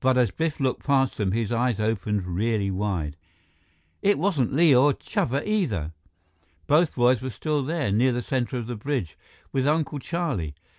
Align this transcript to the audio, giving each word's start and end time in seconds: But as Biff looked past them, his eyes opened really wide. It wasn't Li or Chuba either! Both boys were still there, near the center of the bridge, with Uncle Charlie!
But 0.00 0.18
as 0.18 0.30
Biff 0.30 0.60
looked 0.60 0.84
past 0.84 1.16
them, 1.16 1.32
his 1.32 1.50
eyes 1.50 1.80
opened 1.80 2.26
really 2.26 2.70
wide. 2.70 3.16
It 4.02 4.18
wasn't 4.18 4.52
Li 4.52 4.74
or 4.74 4.92
Chuba 4.92 5.42
either! 5.48 5.92
Both 6.66 6.96
boys 6.96 7.22
were 7.22 7.30
still 7.30 7.62
there, 7.62 7.90
near 7.90 8.12
the 8.12 8.20
center 8.20 8.58
of 8.58 8.66
the 8.66 8.76
bridge, 8.76 9.16
with 9.52 9.66
Uncle 9.66 9.98
Charlie! 9.98 10.54